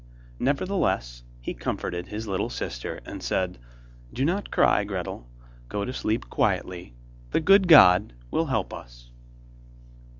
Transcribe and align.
Nevertheless 0.39 1.21
he 1.41 1.53
comforted 1.53 2.07
his 2.07 2.25
little 2.27 2.49
sister, 2.49 3.01
and 3.05 3.21
said: 3.21 3.59
'Do 4.11 4.25
not 4.25 4.49
cry, 4.49 4.83
Gretel, 4.83 5.29
go 5.69 5.85
to 5.85 5.93
sleep 5.93 6.27
quietly, 6.27 6.95
the 7.29 7.39
good 7.39 7.67
God 7.67 8.13
will 8.31 8.47
help 8.47 8.73
us. 8.73 9.11